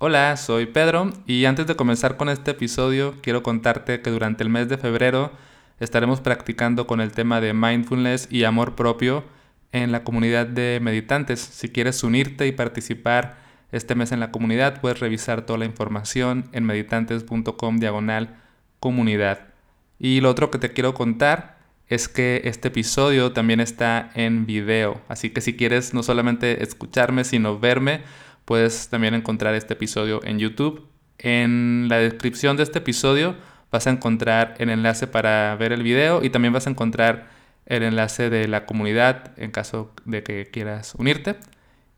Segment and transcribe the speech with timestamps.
[0.00, 4.48] Hola, soy Pedro y antes de comenzar con este episodio quiero contarte que durante el
[4.48, 5.32] mes de febrero
[5.80, 9.24] estaremos practicando con el tema de mindfulness y amor propio
[9.72, 11.40] en la comunidad de meditantes.
[11.40, 13.38] Si quieres unirte y participar
[13.72, 18.36] este mes en la comunidad, puedes revisar toda la información en meditantes.com diagonal
[18.78, 19.48] comunidad.
[19.98, 21.58] Y lo otro que te quiero contar
[21.88, 27.24] es que este episodio también está en video, así que si quieres no solamente escucharme,
[27.24, 28.02] sino verme,
[28.48, 30.86] puedes también encontrar este episodio en YouTube.
[31.18, 33.36] En la descripción de este episodio
[33.70, 37.28] vas a encontrar el enlace para ver el video y también vas a encontrar
[37.66, 41.36] el enlace de la comunidad en caso de que quieras unirte.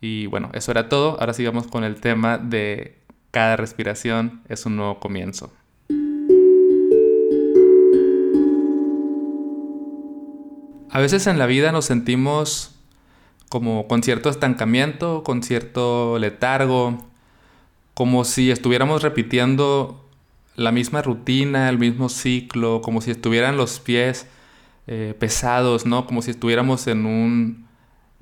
[0.00, 1.20] Y bueno, eso era todo.
[1.20, 2.98] Ahora sigamos con el tema de
[3.30, 5.52] cada respiración es un nuevo comienzo.
[10.90, 12.79] A veces en la vida nos sentimos
[13.50, 16.98] como con cierto estancamiento, con cierto letargo,
[17.94, 20.08] como si estuviéramos repitiendo
[20.56, 24.28] la misma rutina, el mismo ciclo, como si estuvieran los pies
[24.86, 26.06] eh, pesados, ¿no?
[26.06, 27.66] Como si estuviéramos en un,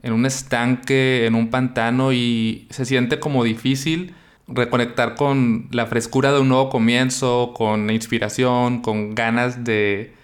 [0.02, 4.14] en un estanque, en un pantano y se siente como difícil
[4.48, 10.14] reconectar con la frescura de un nuevo comienzo, con inspiración, con ganas de,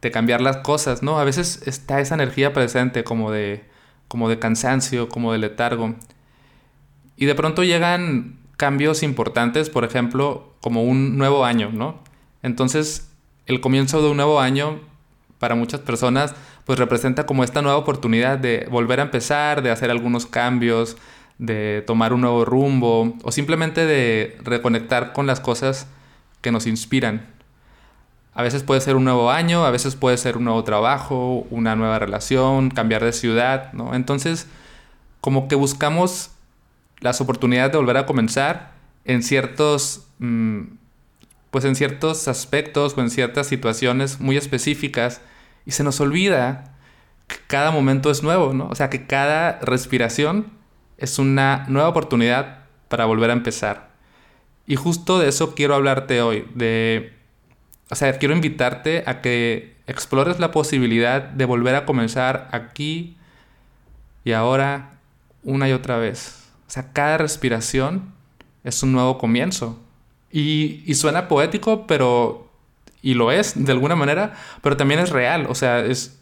[0.00, 1.18] de cambiar las cosas, ¿no?
[1.18, 3.73] A veces está esa energía presente como de
[4.08, 5.94] como de cansancio, como de letargo.
[7.16, 12.00] Y de pronto llegan cambios importantes, por ejemplo, como un nuevo año, ¿no?
[12.42, 13.10] Entonces,
[13.46, 14.80] el comienzo de un nuevo año
[15.38, 19.90] para muchas personas pues representa como esta nueva oportunidad de volver a empezar, de hacer
[19.90, 20.96] algunos cambios,
[21.38, 25.86] de tomar un nuevo rumbo o simplemente de reconectar con las cosas
[26.40, 27.33] que nos inspiran.
[28.34, 31.76] A veces puede ser un nuevo año, a veces puede ser un nuevo trabajo, una
[31.76, 33.94] nueva relación, cambiar de ciudad, ¿no?
[33.94, 34.48] Entonces,
[35.20, 36.32] como que buscamos
[37.00, 38.72] las oportunidades de volver a comenzar
[39.04, 40.62] en ciertos, mm,
[41.50, 45.20] pues en ciertos aspectos o en ciertas situaciones muy específicas
[45.64, 46.74] y se nos olvida
[47.28, 48.68] que cada momento es nuevo, ¿no?
[48.68, 50.46] O sea, que cada respiración
[50.98, 53.90] es una nueva oportunidad para volver a empezar.
[54.66, 57.12] Y justo de eso quiero hablarte hoy, de
[57.90, 63.16] o sea, quiero invitarte a que explores la posibilidad de volver a comenzar aquí
[64.24, 64.98] y ahora
[65.42, 66.48] una y otra vez.
[66.66, 68.12] O sea, cada respiración
[68.64, 69.78] es un nuevo comienzo.
[70.30, 72.50] Y, suena poético, pero...
[73.02, 75.46] Y lo es, de alguna manera, pero también es real.
[75.48, 76.18] O sea, es...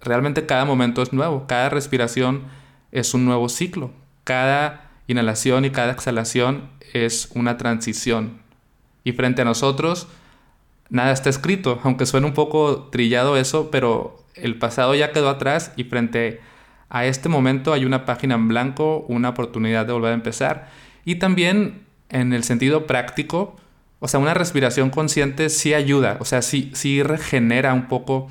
[0.00, 1.46] Realmente cada momento es nuevo.
[1.46, 2.44] Cada respiración
[2.92, 3.90] es un nuevo ciclo.
[4.24, 8.38] Cada inhalación y cada exhalación es una transición.
[9.02, 10.06] Y frente a nosotros
[10.88, 15.72] nada está escrito, aunque suene un poco trillado eso, pero el pasado ya quedó atrás
[15.76, 16.40] y frente
[16.88, 20.68] a este momento hay una página en blanco, una oportunidad de volver a empezar.
[21.04, 23.56] Y también en el sentido práctico,
[23.98, 28.28] o sea, una respiración consciente sí ayuda, o sea, sí, sí regenera un poco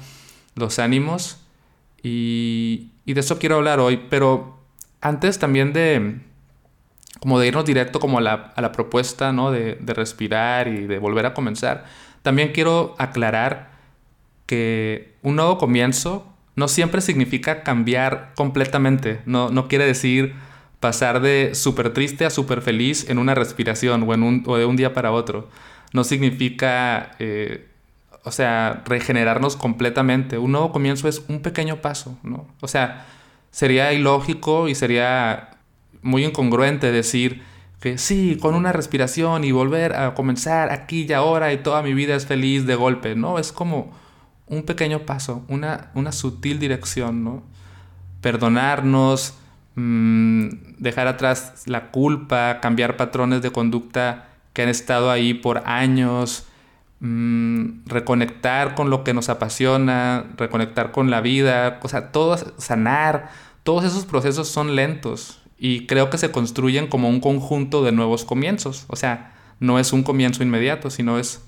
[0.55, 1.41] los ánimos
[2.01, 4.59] y, de eso quiero hablar hoy, pero
[5.01, 6.19] antes también de
[7.19, 9.51] como de irnos directo como a la, propuesta, ¿no?
[9.51, 11.85] De, de respirar y de volver a comenzar
[12.25, 13.69] también quiero aclarar
[14.47, 16.25] que un nuevo comienzo
[16.56, 19.22] no siempre significa cambiar completamente.
[19.28, 20.34] No, no quiere decir
[20.80, 24.66] pasar de súper triste a súper feliz en una respiración o, en un, o de
[24.66, 25.50] un día para otro.
[25.94, 27.68] No significa, eh,
[28.24, 30.40] o sea, regenerarnos completamente.
[30.40, 32.47] Un nuevo comienzo es un pequeño paso, ¿no?
[32.59, 33.06] O sea,
[33.52, 35.52] sería ilógico y sería
[36.02, 37.44] muy incongruente decir
[37.85, 41.94] que sí, con una respiración y volver a comenzar aquí y ahora y toda mi
[41.94, 43.38] vida es feliz de golpe, ¿no?
[43.38, 43.94] Es como
[44.47, 47.44] un pequeño paso, una, una sutil dirección, ¿no?
[48.22, 49.35] Perdonarnos,
[49.75, 50.47] mm,
[50.79, 56.47] dejar atrás la culpa, cambiar patrones de conducta que han estado ahí por años,
[57.02, 62.09] mm, reconectar con lo que nos apasiona, reconectar con la vida, o sea,
[62.57, 63.29] sanar,
[63.62, 68.25] todos esos procesos son lentos y creo que se construyen como un conjunto de nuevos
[68.25, 68.85] comienzos.
[68.88, 71.43] O sea, no es un comienzo inmediato, sino es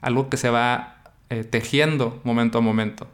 [0.00, 3.08] algo que se va eh, tejiendo momento a momento.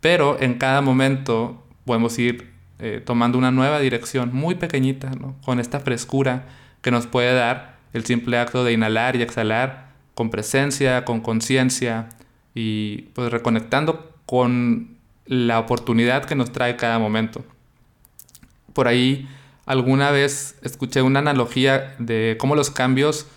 [0.00, 5.10] Pero en cada momento podemos ir eh, tomando una nueva dirección muy pequeñita,
[5.44, 6.46] con esta frescura
[6.80, 12.08] que nos puede dar el simple acto de inhalar y exhalar con presencia, con conciencia
[12.54, 14.96] y pues reconectando con
[15.26, 17.44] la oportunidad que nos trae cada momento.
[18.72, 19.28] Por ahí
[19.70, 23.28] alguna vez escuché una analogía de cómo los cambios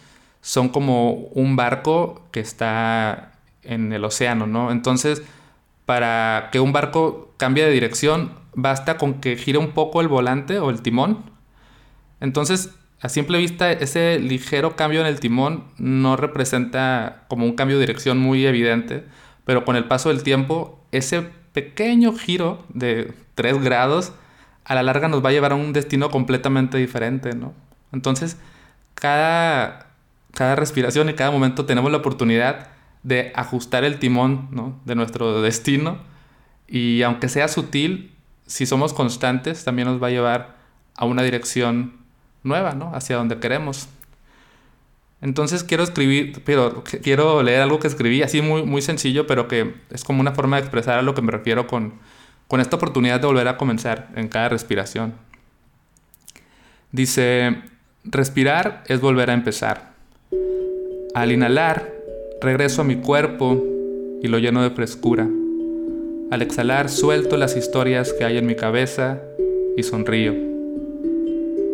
[0.41, 4.71] son como un barco que está en el océano, ¿no?
[4.71, 5.21] Entonces,
[5.85, 10.57] para que un barco cambie de dirección, basta con que gire un poco el volante
[10.57, 11.23] o el timón.
[12.19, 17.77] Entonces, a simple vista ese ligero cambio en el timón no representa como un cambio
[17.77, 19.03] de dirección muy evidente,
[19.45, 24.13] pero con el paso del tiempo ese pequeño giro de 3 grados
[24.65, 27.53] a la larga nos va a llevar a un destino completamente diferente, ¿no?
[27.91, 28.37] Entonces,
[28.95, 29.87] cada,
[30.33, 32.69] cada respiración y cada momento tenemos la oportunidad
[33.03, 34.79] de ajustar el timón ¿no?
[34.85, 35.97] de nuestro destino
[36.67, 38.11] y aunque sea sutil,
[38.47, 40.57] si somos constantes, también nos va a llevar
[40.95, 41.93] a una dirección
[42.43, 42.91] nueva, ¿no?
[42.95, 43.87] Hacia donde queremos.
[45.21, 49.75] Entonces quiero escribir, pero quiero leer algo que escribí, así muy, muy sencillo, pero que
[49.89, 51.93] es como una forma de expresar a lo que me refiero con,
[52.53, 55.13] con esta oportunidad de volver a comenzar en cada respiración.
[56.91, 57.63] Dice,
[58.03, 59.93] respirar es volver a empezar.
[61.15, 61.91] Al inhalar,
[62.41, 63.59] regreso a mi cuerpo
[64.21, 65.27] y lo lleno de frescura.
[66.29, 69.19] Al exhalar, suelto las historias que hay en mi cabeza
[69.75, 70.35] y sonrío.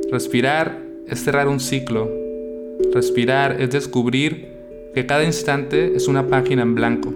[0.10, 0.80] Respirar
[1.10, 2.10] es cerrar un ciclo.
[2.94, 4.48] Respirar es descubrir
[4.96, 7.14] que cada instante es una página en blanco.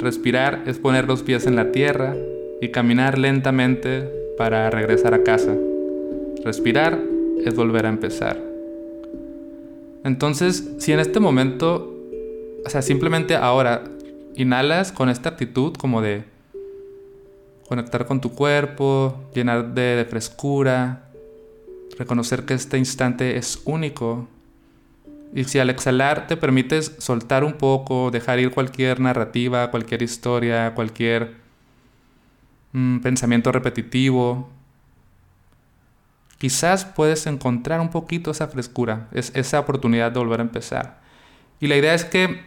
[0.00, 2.16] Respirar es poner los pies en la tierra
[2.60, 5.54] y caminar lentamente para regresar a casa.
[6.44, 6.98] Respirar
[7.44, 8.38] es volver a empezar.
[10.04, 11.94] Entonces, si en este momento,
[12.64, 13.84] o sea, simplemente ahora
[14.36, 16.24] inhalas con esta actitud como de
[17.68, 21.08] conectar con tu cuerpo, llenar de, frescura,
[21.98, 24.28] reconocer que este instante es único.
[25.34, 30.74] Y si al exhalar te permites soltar un poco, dejar ir cualquier narrativa, cualquier historia,
[30.74, 31.43] cualquier
[33.02, 34.50] pensamiento repetitivo,
[36.38, 41.00] quizás puedes encontrar un poquito esa frescura, es, esa oportunidad de volver a empezar.
[41.60, 42.42] Y la idea es que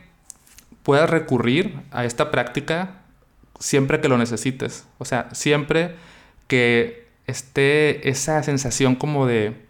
[0.83, 3.01] puedas recurrir a esta práctica
[3.59, 4.87] siempre que lo necesites.
[4.97, 5.95] O sea, siempre
[6.47, 9.65] que esté esa sensación como de,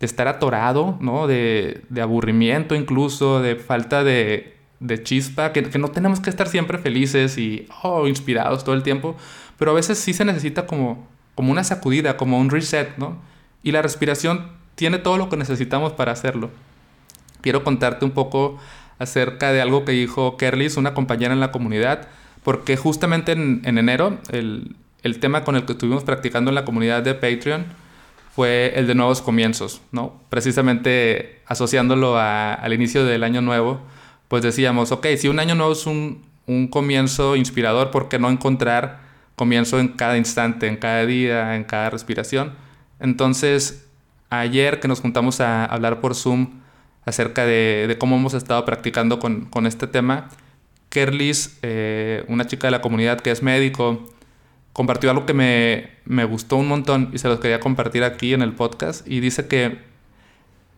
[0.00, 1.26] estar atorado, ¿no?
[1.26, 4.54] De, aburrimiento incluso, de falta de,
[5.02, 9.16] chispa, que, que, no tenemos que estar siempre felices y oh, inspirados todo el tiempo,
[9.58, 13.18] pero a veces sí se necesita como, como una sacudida, como un reset, ¿no?
[13.62, 16.50] Y la respiración tiene todo lo que necesitamos para hacerlo.
[17.40, 18.58] Quiero contarte un poco
[18.98, 22.08] acerca de algo que dijo Kerlis, una compañera en la comunidad,
[22.44, 24.76] porque justamente en, enero el,
[25.20, 27.66] tema con el que estuvimos practicando en la comunidad de Patreon
[28.34, 30.20] fue el de nuevos comienzos, ¿no?
[30.28, 33.80] Precisamente asociándolo al inicio del año nuevo,
[34.28, 38.30] pues decíamos, ok, si un año nuevo es un, un comienzo inspirador, ¿por qué no
[38.30, 39.07] encontrar
[39.38, 42.52] comienzo en cada instante, en cada día, en cada respiración?
[43.00, 43.88] Entonces,
[44.28, 46.60] ayer que nos juntamos a hablar por Zoom
[47.06, 50.28] acerca de, cómo hemos estado practicando con, este tema,
[50.90, 54.06] Kerlis, eh, una chica de la comunidad que es médico,
[54.74, 58.42] compartió algo que me, me, gustó un montón y se los quería compartir aquí en
[58.42, 59.08] el podcast.
[59.08, 59.78] Y dice que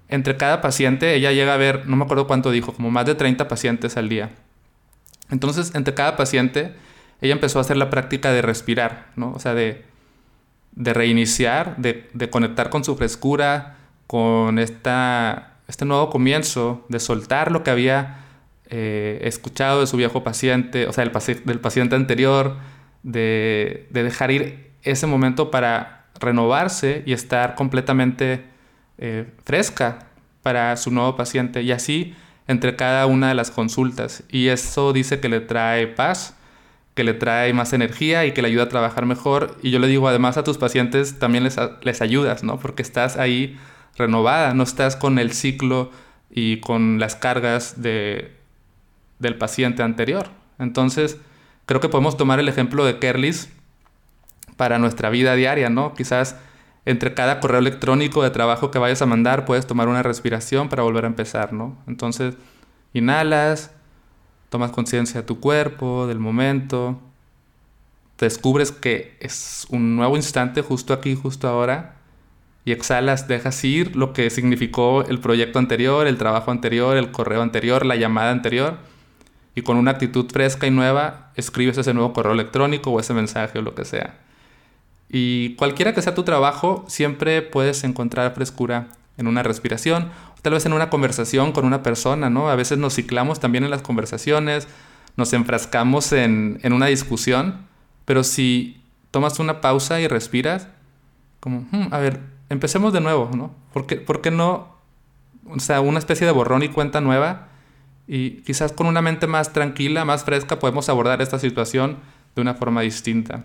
[0.08, 3.14] entre cada paciente, ella llega a ver, no me acuerdo cuánto dijo, como más de
[3.14, 4.30] 30 pacientes al día.
[5.30, 6.74] Entonces, entre cada paciente,
[7.20, 9.32] ella empezó a hacer la práctica de respirar, ¿no?
[9.32, 9.90] O sea, de
[10.72, 13.76] de reiniciar, de, conectar con su frescura,
[14.06, 18.24] con esta, este nuevo comienzo, de soltar lo que había
[18.66, 22.56] eh, escuchado de su viejo paciente, o sea, del paciente anterior,
[23.02, 28.44] de, dejar ir ese momento para renovarse y estar completamente
[28.98, 30.06] eh, fresca
[30.42, 31.62] para su nuevo paciente.
[31.62, 32.14] Y así
[32.46, 34.24] entre cada una de las consultas.
[34.28, 36.34] Y eso dice que le trae paz
[36.94, 39.56] que le trae más energía y que le ayuda a trabajar mejor.
[39.62, 42.58] Y yo le digo, además a tus pacientes también les, les ayudas, ¿no?
[42.58, 43.58] Porque estás ahí
[43.96, 45.90] renovada, no estás con el ciclo
[46.30, 48.32] y con las cargas de,
[49.18, 50.28] del paciente anterior.
[50.58, 51.18] Entonces,
[51.66, 53.50] creo que podemos tomar el ejemplo de Kerlis
[54.56, 55.94] para nuestra vida diaria, ¿no?
[55.94, 56.36] Quizás
[56.84, 60.82] entre cada correo electrónico de trabajo que vayas a mandar puedes tomar una respiración para
[60.82, 61.78] volver a empezar, ¿no?
[61.86, 62.34] Entonces,
[62.92, 63.70] inhalas,
[64.50, 67.00] tomas conciencia de tu cuerpo, del momento,
[68.18, 71.96] descubres que es un nuevo instante justo aquí, justo ahora,
[72.64, 77.40] y exhalas, dejas ir lo que significó el proyecto anterior, el trabajo anterior, el correo
[77.40, 78.76] anterior, la llamada anterior,
[79.54, 83.58] y con una actitud fresca y nueva escribes ese nuevo correo electrónico o ese mensaje
[83.58, 84.18] o lo que sea.
[85.08, 90.10] Y cualquiera que sea tu trabajo, siempre puedes encontrar frescura en una respiración,
[90.42, 92.48] tal vez en una conversación con una persona, ¿no?
[92.48, 94.68] A veces nos ciclamos también en las conversaciones,
[95.16, 97.66] nos enfrascamos en, una discusión,
[98.04, 98.80] pero si
[99.10, 100.68] tomas una pausa y respiras,
[101.40, 103.54] como, hmm, a ver, empecemos de nuevo, ¿no?
[103.72, 104.76] ¿Por qué, ¿Por qué no?
[105.46, 107.48] O sea, una especie de borrón y cuenta nueva
[108.06, 111.98] y quizás con una mente más tranquila, más fresca, podemos abordar esta situación
[112.34, 113.44] de una forma distinta.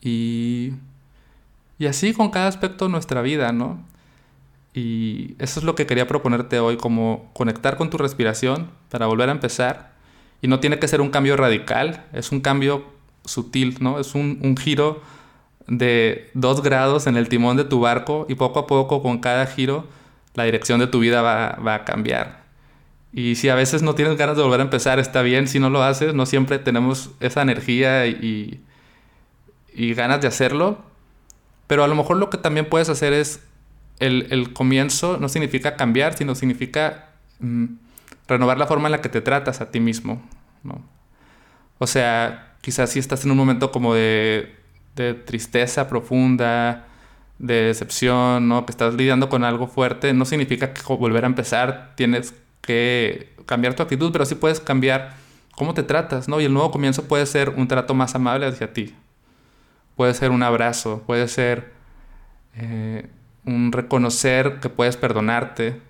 [0.00, 0.72] Y,
[1.78, 3.78] y así con cada aspecto de nuestra vida, ¿no?
[4.74, 9.28] Y eso es lo que quería proponerte hoy, como conectar con tu respiración para volver
[9.28, 9.92] a empezar.
[10.40, 12.84] Y no tiene que ser un cambio radical, es un cambio
[13.24, 13.98] sutil, ¿no?
[13.98, 15.02] Es un, un giro
[15.66, 19.46] de dos grados en el timón de tu barco y poco a poco con cada
[19.46, 19.86] giro
[20.34, 22.44] la dirección de tu vida va, va, a cambiar.
[23.12, 25.68] Y si a veces no tienes ganas de volver a empezar, está bien si no
[25.68, 28.62] lo haces, no siempre tenemos esa energía y,
[29.74, 30.78] y ganas de hacerlo,
[31.66, 33.42] pero a lo mejor lo que también puedes hacer es
[33.98, 37.66] el, comienzo no significa cambiar, sino significa mm,
[38.26, 40.22] renovar la forma en la que te tratas a ti mismo.
[40.62, 40.82] ¿no?
[41.78, 44.54] O sea, quizás si estás en un momento como de,
[44.96, 46.86] de tristeza profunda,
[47.38, 48.66] de decepción, ¿no?
[48.66, 53.74] que estás lidiando con algo fuerte, no significa que volver a empezar tienes que cambiar
[53.74, 55.14] tu actitud, pero sí puedes cambiar
[55.52, 56.40] cómo te tratas, ¿no?
[56.40, 58.94] Y el nuevo comienzo puede ser un trato más amable hacia ti.
[59.96, 61.72] Puede ser un abrazo, puede ser
[62.54, 63.08] eh,
[63.48, 65.80] un reconocer que puedes perdonarte.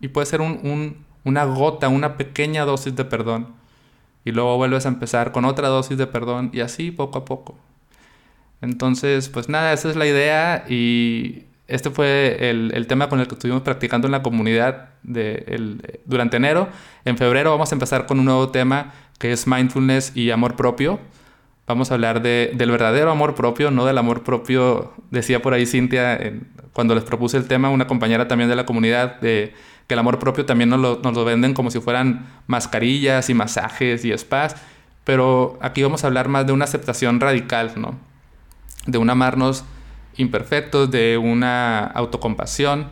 [0.00, 3.48] Y puede ser una gota, una pequeña dosis de perdón.
[4.24, 7.56] Y luego vuelves a empezar con otra dosis de perdón y así poco a poco.
[8.60, 13.34] Entonces, pues nada, esa es la idea y este fue el, tema con el que
[13.34, 16.68] estuvimos practicando en la comunidad de durante enero.
[17.04, 21.00] En febrero vamos a empezar con un nuevo tema que es mindfulness y amor propio.
[21.72, 25.64] Vamos a hablar de, del verdadero amor propio, no del amor propio, decía por ahí
[25.64, 26.20] Cintia
[26.74, 29.54] cuando les propuse el tema, una compañera también de la comunidad, de
[29.86, 34.12] que el amor propio también nos lo, venden como si fueran mascarillas y masajes y
[34.18, 34.54] spas,
[35.04, 37.98] pero aquí vamos a hablar más de una aceptación radical, ¿no?
[38.84, 39.64] De un amarnos
[40.18, 42.90] imperfectos, de una autocompasión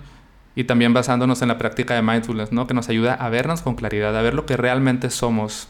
[0.56, 2.66] y también basándonos en la práctica de mindfulness, ¿no?
[2.66, 5.68] Que nos ayuda a vernos con claridad, a ver lo que realmente somos,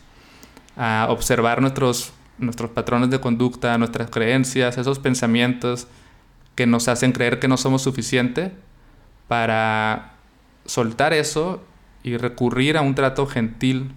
[0.77, 5.87] a observar nuestros nuestros patrones de conducta, nuestras creencias, esos pensamientos
[6.55, 8.53] que nos hacen creer que no somos suficiente
[9.29, 10.15] para
[10.65, 11.63] soltar eso
[12.03, 13.93] y recurrir a un trato gentil,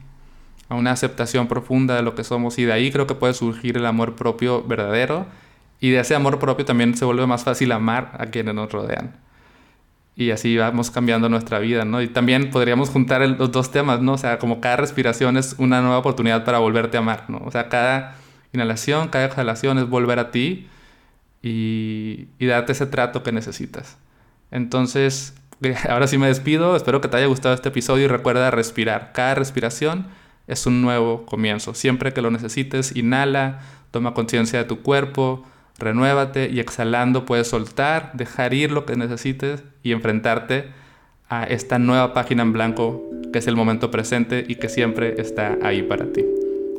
[0.69, 3.77] a una aceptación profunda de lo que somos y de ahí creo que puede surgir
[3.77, 5.25] el amor propio verdadero
[5.79, 9.17] y de ese amor propio también se vuelve más fácil amar a quienes nos rodean.
[10.15, 12.01] Y así vamos cambiando nuestra vida, ¿no?
[12.01, 14.13] Y también podríamos juntar los dos temas, ¿no?
[14.13, 17.39] O sea, como cada respiración es una nueva oportunidad para volverte a amar, ¿no?
[17.43, 18.15] O sea, cada
[18.53, 20.67] inhalación, cada exhalación es volver a ti
[21.41, 23.97] y, darte ese trato que necesitas.
[24.51, 25.35] Entonces,
[25.89, 29.11] ahora sí me despido, espero que te haya gustado este episodio y recuerda respirar.
[29.13, 30.07] Cada respiración
[30.47, 31.73] es un nuevo comienzo.
[31.73, 35.45] Siempre que lo necesites, inhala, toma conciencia de tu cuerpo,
[35.79, 40.71] renuévate y exhalando puedes soltar, dejar ir lo que necesites y enfrentarte
[41.29, 45.57] a esta nueva página en blanco que es el momento presente y que siempre está
[45.63, 46.23] ahí para ti.